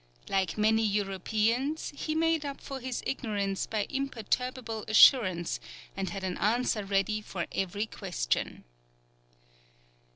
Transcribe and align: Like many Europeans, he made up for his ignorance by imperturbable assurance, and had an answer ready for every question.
Like 0.27 0.57
many 0.57 0.81
Europeans, 0.83 1.93
he 1.95 2.15
made 2.15 2.43
up 2.43 2.59
for 2.59 2.79
his 2.79 3.03
ignorance 3.05 3.67
by 3.67 3.85
imperturbable 3.87 4.83
assurance, 4.87 5.59
and 5.95 6.09
had 6.09 6.23
an 6.23 6.39
answer 6.39 6.83
ready 6.83 7.21
for 7.21 7.45
every 7.51 7.85
question. 7.85 8.63